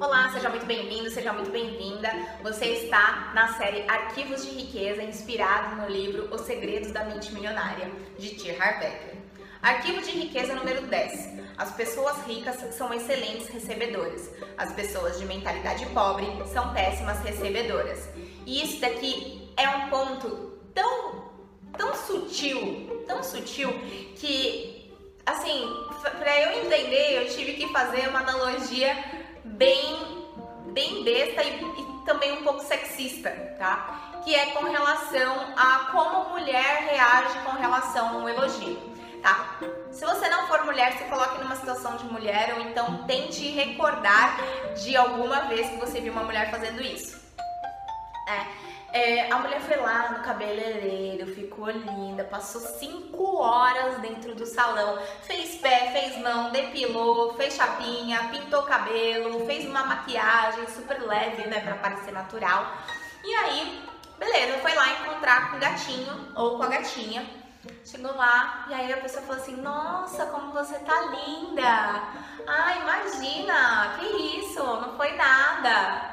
Olá, 0.00 0.30
seja 0.32 0.48
muito 0.48 0.64
bem-vindo, 0.64 1.10
seja 1.10 1.30
muito 1.30 1.50
bem-vinda. 1.50 2.10
Você 2.42 2.64
está 2.64 3.32
na 3.34 3.48
série 3.58 3.84
Arquivos 3.86 4.46
de 4.46 4.50
Riqueza, 4.52 5.02
inspirado 5.02 5.76
no 5.76 5.88
livro 5.90 6.34
Os 6.34 6.40
Segredos 6.40 6.90
da 6.90 7.04
Mente 7.04 7.30
Milionária, 7.34 7.86
de 8.18 8.30
T. 8.30 8.50
Harv 8.58 8.82
Eker. 8.82 9.16
Arquivo 9.60 10.00
de 10.00 10.12
riqueza 10.12 10.54
número 10.54 10.86
10. 10.86 11.40
As 11.58 11.72
pessoas 11.72 12.16
ricas 12.26 12.56
são 12.74 12.94
excelentes 12.94 13.48
recebedoras. 13.48 14.30
As 14.56 14.72
pessoas 14.72 15.18
de 15.18 15.26
mentalidade 15.26 15.84
pobre 15.88 16.26
são 16.50 16.72
péssimas 16.72 17.20
recebedoras. 17.22 18.08
E 18.46 18.64
isso 18.64 18.80
daqui 18.80 19.52
é 19.54 19.68
um 19.68 19.90
ponto 19.90 20.58
tão, 20.74 21.30
tão 21.76 21.94
sutil, 21.94 23.04
tão 23.06 23.22
sutil 23.22 23.70
que, 24.16 24.90
assim, 25.26 25.62
para 26.18 26.40
eu 26.40 26.64
entender, 26.64 27.22
eu 27.22 27.28
tive 27.28 27.52
que 27.52 27.70
fazer 27.70 28.08
uma 28.08 28.20
analogia 28.20 29.19
bem, 29.44 30.28
bem 30.72 31.04
besta 31.04 31.42
e, 31.42 31.62
e 31.62 32.04
também 32.04 32.32
um 32.32 32.42
pouco 32.42 32.62
sexista, 32.62 33.30
tá? 33.58 34.20
Que 34.24 34.34
é 34.34 34.46
com 34.46 34.64
relação 34.64 35.54
a 35.56 35.90
como 35.92 36.30
mulher 36.30 36.88
reage 36.90 37.38
com 37.44 37.52
relação 37.52 38.08
a 38.08 38.12
um 38.18 38.28
elogio, 38.28 38.78
tá? 39.22 39.58
Se 39.90 40.04
você 40.04 40.28
não 40.28 40.46
for 40.46 40.64
mulher, 40.64 40.96
se 40.98 41.04
coloque 41.04 41.42
numa 41.42 41.56
situação 41.56 41.96
de 41.96 42.04
mulher 42.04 42.54
ou 42.54 42.60
então 42.62 43.04
tente 43.06 43.48
recordar 43.50 44.38
de 44.82 44.96
alguma 44.96 45.42
vez 45.42 45.68
que 45.68 45.76
você 45.76 46.00
viu 46.00 46.12
uma 46.12 46.24
mulher 46.24 46.50
fazendo 46.50 46.80
isso. 46.82 47.20
É, 48.28 48.69
é, 48.92 49.30
a 49.30 49.38
mulher 49.38 49.60
foi 49.60 49.76
lá 49.76 50.10
no 50.10 50.24
cabeleireiro, 50.24 51.26
ficou 51.34 51.70
linda, 51.70 52.24
passou 52.24 52.60
cinco 52.60 53.36
horas 53.36 53.98
dentro 53.98 54.34
do 54.34 54.44
salão, 54.44 54.98
fez 55.22 55.56
pé, 55.56 55.90
fez 55.92 56.18
mão, 56.18 56.50
depilou, 56.50 57.34
fez 57.34 57.54
chapinha, 57.54 58.28
pintou 58.30 58.62
cabelo, 58.64 59.46
fez 59.46 59.64
uma 59.66 59.84
maquiagem 59.84 60.66
super 60.68 61.00
leve, 61.02 61.46
né, 61.46 61.60
para 61.60 61.76
parecer 61.76 62.12
natural. 62.12 62.66
E 63.22 63.34
aí, 63.34 63.88
beleza, 64.18 64.58
foi 64.58 64.74
lá 64.74 64.88
encontrar 64.92 65.50
com 65.50 65.56
o 65.56 65.60
gatinho 65.60 66.32
ou 66.34 66.56
com 66.56 66.64
a 66.64 66.68
gatinha. 66.68 67.24
Chegou 67.84 68.14
lá 68.16 68.66
e 68.68 68.74
aí 68.74 68.92
a 68.92 68.96
pessoa 68.96 69.22
falou 69.22 69.40
assim: 69.40 69.56
Nossa, 69.56 70.26
como 70.26 70.52
você 70.52 70.78
tá 70.78 70.98
linda! 71.02 72.02
Ah, 72.46 72.76
imagina, 72.80 73.96
que 73.98 74.06
isso, 74.38 74.62
não 74.62 74.96
foi 74.96 75.12
nada. 75.12 76.10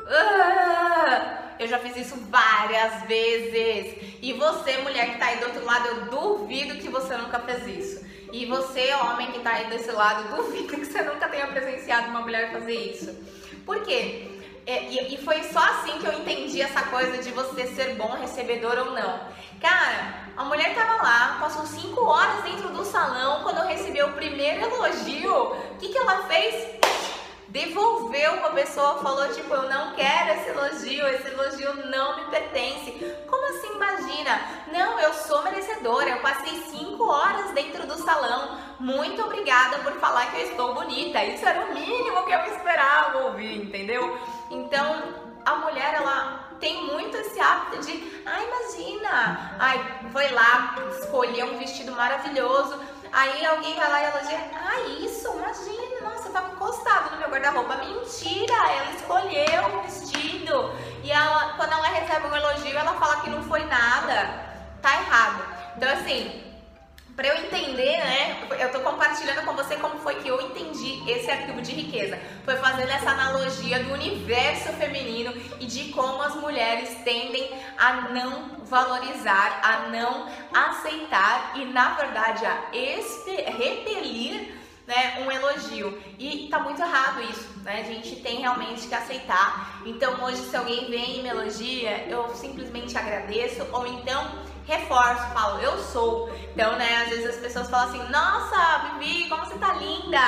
Uh! 0.00 1.43
Eu 1.64 1.68
já 1.68 1.78
fiz 1.78 1.96
isso 1.96 2.16
várias 2.28 3.04
vezes. 3.04 3.96
E 4.20 4.34
você, 4.34 4.76
mulher 4.78 5.12
que 5.12 5.18
tá 5.18 5.26
aí 5.28 5.38
do 5.38 5.46
outro 5.46 5.64
lado, 5.64 5.88
eu 5.88 6.00
duvido 6.10 6.74
que 6.74 6.90
você 6.90 7.16
nunca 7.16 7.38
fez 7.38 7.66
isso. 7.66 8.06
E 8.30 8.44
você, 8.44 8.92
homem 8.96 9.32
que 9.32 9.40
tá 9.40 9.52
aí 9.52 9.70
desse 9.70 9.90
lado, 9.90 10.28
duvido 10.36 10.76
que 10.76 10.84
você 10.84 11.00
nunca 11.00 11.26
tenha 11.26 11.46
presenciado 11.46 12.08
uma 12.08 12.20
mulher 12.20 12.52
fazer 12.52 12.74
isso. 12.74 13.18
Por 13.64 13.80
quê? 13.82 14.28
É, 14.66 14.84
e, 14.90 15.14
e 15.14 15.24
foi 15.24 15.42
só 15.44 15.58
assim 15.58 15.98
que 15.98 16.06
eu 16.06 16.12
entendi 16.12 16.60
essa 16.60 16.82
coisa 16.82 17.16
de 17.22 17.30
você 17.30 17.66
ser 17.68 17.94
bom 17.94 18.12
recebedor 18.12 18.76
ou 18.80 18.90
não. 18.90 19.20
Cara, 19.58 20.24
a 20.36 20.44
mulher 20.44 20.74
tava 20.74 21.02
lá, 21.02 21.38
passou 21.40 21.64
cinco 21.64 22.04
horas 22.04 22.44
dentro 22.44 22.68
do 22.68 22.84
salão. 22.84 23.42
Quando 23.42 23.58
eu 23.60 23.66
recebi 23.66 24.02
o 24.02 24.12
primeiro 24.12 24.60
elogio, 24.60 25.32
o 25.32 25.76
que, 25.78 25.88
que 25.88 25.96
ela 25.96 26.24
fez? 26.24 26.73
Devolveu 27.54 28.38
com 28.38 28.46
a 28.48 28.50
pessoa, 28.50 28.98
falou 28.98 29.28
tipo, 29.28 29.54
eu 29.54 29.70
não 29.70 29.94
quero 29.94 30.32
esse 30.32 30.48
elogio, 30.48 31.06
esse 31.06 31.28
elogio 31.28 31.86
não 31.86 32.16
me 32.16 32.24
pertence. 32.24 32.90
Como 33.30 33.46
assim, 33.46 33.72
imagina? 33.76 34.40
Não, 34.72 34.98
eu 34.98 35.14
sou 35.14 35.40
merecedora, 35.44 36.10
eu 36.10 36.18
passei 36.18 36.52
cinco 36.68 37.04
horas 37.04 37.52
dentro 37.52 37.86
do 37.86 37.96
salão. 38.02 38.58
Muito 38.80 39.22
obrigada 39.22 39.78
por 39.78 39.92
falar 40.00 40.32
que 40.32 40.40
eu 40.40 40.50
estou 40.50 40.74
bonita. 40.74 41.22
Isso 41.22 41.46
era 41.46 41.64
o 41.64 41.72
mínimo 41.72 42.24
que 42.24 42.32
eu 42.32 42.44
esperava 42.56 43.18
ouvir, 43.18 43.62
entendeu? 43.62 44.18
Então, 44.50 45.14
a 45.44 45.54
mulher, 45.54 45.94
ela 45.94 46.50
tem 46.58 46.82
muito 46.82 47.16
esse 47.16 47.38
hábito 47.38 47.86
de, 47.86 48.22
ai, 48.26 48.48
imagina, 48.48 49.56
ai, 49.60 50.00
foi 50.10 50.28
lá, 50.32 50.74
escolheu 50.98 51.46
um 51.46 51.58
vestido 51.58 51.92
maravilhoso, 51.92 52.80
aí 53.12 53.46
alguém 53.46 53.76
vai 53.76 53.88
lá 53.90 54.02
e 54.02 54.06
elogia, 54.06 54.50
ai, 54.54 54.86
isso, 55.04 55.28
imagina, 55.28 56.00
nossa, 56.10 56.28
no 56.28 56.34
meu 56.34 56.56
guarda-roupa. 57.44 57.76
Mentira, 57.76 58.54
ela 58.54 58.90
escolheu 58.92 59.78
o 59.78 59.82
vestido 59.82 60.74
e 61.02 61.10
ela, 61.10 61.54
quando 61.56 61.72
ela 61.72 61.88
recebe 61.88 62.26
um 62.26 62.34
elogio, 62.34 62.78
ela 62.78 62.94
fala 62.94 63.20
que 63.20 63.30
não 63.30 63.42
foi 63.42 63.64
nada. 63.66 64.42
Tá 64.80 64.94
errado. 64.94 65.44
Então, 65.76 65.90
assim, 65.92 66.42
para 67.16 67.28
eu 67.28 67.36
entender, 67.44 67.98
né? 67.98 68.48
Eu 68.58 68.72
tô 68.72 68.80
compartilhando 68.80 69.44
com 69.44 69.52
você 69.54 69.76
como 69.76 69.98
foi 69.98 70.16
que 70.16 70.28
eu 70.28 70.40
entendi 70.40 71.02
esse 71.10 71.30
arquivo 71.30 71.62
de 71.62 71.72
riqueza. 71.72 72.18
Foi 72.44 72.56
fazendo 72.56 72.90
essa 72.90 73.10
analogia 73.10 73.82
do 73.84 73.92
universo 73.92 74.72
feminino 74.74 75.32
e 75.60 75.66
de 75.66 75.92
como 75.92 76.20
as 76.22 76.34
mulheres 76.34 76.90
tendem 77.04 77.50
a 77.78 78.08
não 78.10 78.64
valorizar, 78.64 79.60
a 79.62 79.88
não 79.90 80.28
aceitar 80.52 81.52
e, 81.54 81.64
na 81.66 81.94
verdade, 81.94 82.44
a 82.46 82.70
repelir 82.72 84.33
né, 84.94 85.24
um 85.24 85.30
elogio. 85.30 85.98
E 86.18 86.48
tá 86.48 86.60
muito 86.60 86.80
errado 86.80 87.20
isso, 87.22 87.48
né? 87.64 87.80
A 87.80 87.92
gente 87.92 88.16
tem 88.16 88.40
realmente 88.40 88.86
que 88.86 88.94
aceitar. 88.94 89.82
Então, 89.84 90.22
hoje, 90.24 90.38
se 90.38 90.56
alguém 90.56 90.88
vem 90.88 91.18
e 91.18 91.22
me 91.22 91.28
elogia, 91.28 92.06
eu 92.08 92.28
simplesmente 92.34 92.96
agradeço, 92.96 93.66
ou 93.72 93.86
então 93.86 94.44
reforço, 94.66 95.34
falo, 95.34 95.60
eu 95.60 95.76
sou. 95.78 96.30
Então, 96.52 96.76
né, 96.76 97.02
às 97.02 97.08
vezes 97.10 97.26
as 97.26 97.36
pessoas 97.36 97.68
falam 97.68 97.88
assim, 97.88 98.10
nossa, 98.10 98.96
Vivi, 98.98 99.28
como 99.28 99.44
você 99.44 99.58
tá 99.58 99.74
linda! 99.74 100.20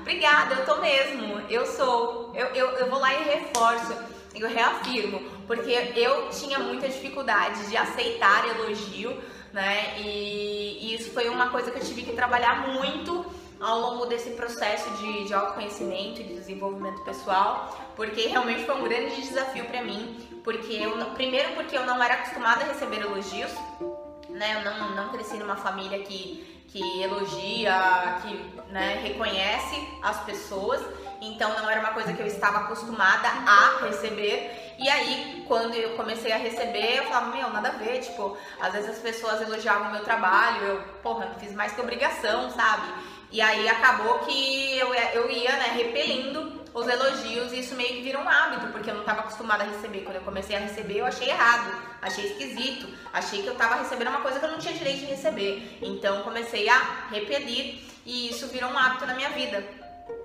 Obrigada, 0.00 0.54
eu 0.54 0.66
tô 0.66 0.76
mesmo, 0.76 1.40
eu 1.48 1.66
sou. 1.66 2.32
Eu, 2.34 2.46
eu, 2.48 2.70
eu 2.72 2.90
vou 2.90 3.00
lá 3.00 3.12
e 3.14 3.24
reforço, 3.24 3.92
eu 4.34 4.48
reafirmo, 4.48 5.20
porque 5.46 5.72
eu 5.96 6.28
tinha 6.28 6.58
muita 6.60 6.88
dificuldade 6.88 7.66
de 7.68 7.76
aceitar 7.76 8.46
elogio, 8.46 9.20
né, 9.52 9.98
e, 9.98 10.78
e 10.80 10.94
isso 10.94 11.10
foi 11.10 11.28
uma 11.28 11.48
coisa 11.48 11.72
que 11.72 11.78
eu 11.78 11.84
tive 11.84 12.02
que 12.02 12.12
trabalhar 12.12 12.68
muito 12.68 13.26
ao 13.60 13.78
longo 13.78 14.06
desse 14.06 14.30
processo 14.30 14.90
de, 14.96 15.24
de 15.24 15.34
autoconhecimento 15.34 16.20
e 16.20 16.24
de 16.24 16.34
desenvolvimento 16.34 17.02
pessoal, 17.02 17.78
porque 17.94 18.26
realmente 18.26 18.64
foi 18.64 18.74
um 18.74 18.84
grande 18.84 19.20
desafio 19.20 19.66
para 19.66 19.82
mim, 19.82 20.16
porque 20.42 20.72
eu 20.72 20.96
primeiro 21.10 21.52
porque 21.52 21.76
eu 21.76 21.84
não 21.84 22.02
era 22.02 22.14
acostumada 22.14 22.64
a 22.64 22.68
receber 22.68 23.02
elogios, 23.02 23.52
né? 24.30 24.56
Eu 24.56 24.64
não, 24.64 24.94
não 24.94 25.08
cresci 25.10 25.36
numa 25.36 25.56
família 25.56 25.98
que 26.00 26.48
que 26.72 27.02
elogia, 27.02 28.20
que 28.22 28.72
né, 28.72 29.00
reconhece 29.02 29.88
as 30.02 30.20
pessoas, 30.20 30.80
então 31.20 31.52
não 31.58 31.68
era 31.68 31.80
uma 31.80 31.90
coisa 31.90 32.12
que 32.12 32.22
eu 32.22 32.26
estava 32.26 32.60
acostumada 32.60 33.28
a 33.28 33.84
receber. 33.84 34.74
E 34.78 34.88
aí, 34.88 35.44
quando 35.48 35.74
eu 35.74 35.96
comecei 35.96 36.32
a 36.32 36.36
receber, 36.36 36.98
eu 36.98 37.04
falava, 37.04 37.36
meu, 37.36 37.50
nada 37.50 37.70
a 37.70 37.72
ver, 37.72 37.98
tipo, 37.98 38.36
às 38.60 38.72
vezes 38.72 38.90
as 38.90 38.98
pessoas 38.98 39.42
elogiavam 39.42 39.88
o 39.88 39.92
meu 39.92 40.04
trabalho, 40.04 40.62
eu, 40.62 40.82
porra, 41.02 41.26
não 41.26 41.34
fiz 41.34 41.52
mais 41.54 41.72
que 41.72 41.80
obrigação, 41.80 42.50
sabe? 42.50 42.92
E 43.32 43.40
aí 43.40 43.68
acabou 43.68 44.20
que 44.20 44.78
eu, 44.78 44.92
eu 44.92 45.30
ia, 45.30 45.52
né, 45.52 45.72
repelindo 45.76 46.60
os 46.72 46.86
elogios 46.86 47.52
e 47.52 47.60
isso 47.60 47.74
meio 47.74 47.94
que 47.94 48.02
virou 48.02 48.22
um 48.22 48.28
hábito, 48.28 48.68
porque 48.68 48.90
eu 48.90 48.94
não 48.94 49.02
estava 49.02 49.20
acostumada 49.20 49.64
a 49.64 49.66
receber. 49.66 50.00
Quando 50.00 50.16
eu 50.16 50.22
comecei 50.22 50.56
a 50.56 50.58
receber, 50.60 50.98
eu 50.98 51.06
achei 51.06 51.28
errado, 51.28 51.72
achei 52.02 52.26
esquisito, 52.26 52.88
achei 53.12 53.42
que 53.42 53.48
eu 53.48 53.52
estava 53.52 53.76
recebendo 53.76 54.08
uma 54.08 54.20
coisa 54.20 54.38
que 54.38 54.44
eu 54.44 54.50
não 54.50 54.58
tinha 54.58 54.74
direito 54.74 55.00
de 55.00 55.06
receber. 55.06 55.78
Então 55.82 56.22
comecei 56.22 56.68
a 56.68 57.06
repelir 57.10 57.80
e 58.04 58.30
isso 58.30 58.48
virou 58.48 58.70
um 58.70 58.78
hábito 58.78 59.06
na 59.06 59.14
minha 59.14 59.30
vida. 59.30 59.79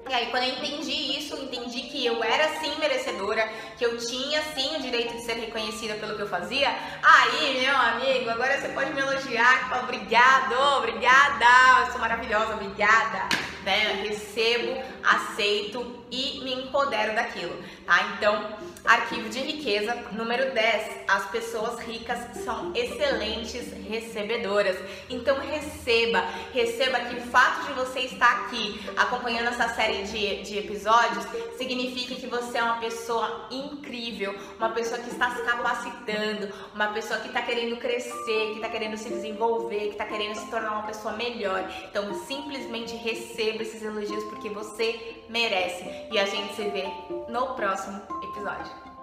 E 0.08 0.14
aí, 0.14 0.28
quando 0.28 0.44
eu 0.44 0.50
entendi 0.50 1.18
isso, 1.18 1.36
entendi 1.36 1.82
que 1.82 2.06
eu 2.06 2.24
era 2.24 2.60
sim 2.60 2.78
merecedora, 2.80 3.50
que 3.76 3.84
eu 3.84 3.98
tinha 3.98 4.40
sim 4.54 4.76
o 4.76 4.82
direito 4.82 5.16
de 5.16 5.22
ser 5.24 5.34
reconhecida 5.34 5.96
pelo 5.96 6.16
que 6.16 6.22
eu 6.22 6.28
fazia. 6.28 6.70
Aí, 7.02 7.60
meu 7.60 7.76
amigo, 7.76 8.30
agora 8.30 8.62
você 8.62 8.70
pode 8.70 8.94
me 8.94 9.02
elogiar, 9.02 9.82
obrigado, 9.84 10.54
obrigada, 10.78 11.86
eu 11.86 11.92
sou 11.92 12.00
maravilhosa, 12.00 12.54
obrigada. 12.54 13.55
Né? 13.66 14.04
Recebo, 14.08 14.82
aceito 15.04 16.06
e 16.12 16.40
me 16.44 16.54
empodero 16.54 17.16
daquilo, 17.16 17.58
tá? 17.86 18.16
Então, 18.16 18.56
Arquivo 18.86 19.30
de 19.30 19.40
riqueza 19.40 19.96
número 20.12 20.54
10. 20.54 21.06
As 21.08 21.26
pessoas 21.32 21.80
ricas 21.80 22.20
são 22.44 22.72
excelentes 22.76 23.74
recebedoras. 23.90 24.78
Então 25.10 25.40
receba, 25.40 26.24
receba 26.54 27.00
que 27.00 27.16
o 27.16 27.22
fato 27.22 27.66
de 27.66 27.74
você 27.74 28.02
estar 28.02 28.44
aqui 28.44 28.80
acompanhando 28.96 29.48
essa 29.48 29.70
série 29.70 30.04
de, 30.04 30.44
de 30.44 30.60
episódios 30.60 31.26
significa 31.58 32.14
que 32.14 32.28
você 32.28 32.60
é 32.60 32.64
uma 32.64 32.80
pessoa 32.80 33.48
incrível, 33.50 34.36
uma 34.58 34.70
pessoa 34.70 35.00
que 35.00 35.10
está 35.10 35.36
se 35.36 35.42
capacitando, 35.42 36.54
uma 36.76 36.90
pessoa 36.90 37.20
que 37.20 37.28
está 37.30 37.42
querendo 37.42 37.78
crescer, 37.78 38.52
que 38.52 38.56
está 38.58 38.70
querendo 38.70 38.98
se 38.98 39.10
desenvolver, 39.10 39.80
que 39.80 39.94
está 39.94 40.06
querendo 40.06 40.36
se 40.36 40.48
tornar 40.52 40.74
uma 40.74 40.84
pessoa 40.84 41.16
melhor. 41.16 41.68
Então 41.90 42.14
simplesmente 42.26 42.96
receba 43.58 43.64
esses 43.64 43.82
elogios 43.82 44.24
porque 44.26 44.50
você 44.50 45.24
merece. 45.30 45.84
E 46.12 46.20
a 46.20 46.26
gente 46.26 46.56
se 46.56 46.70
vê 46.70 46.86
no 47.30 47.56
próximo 47.56 48.02
episódio. 48.24 48.95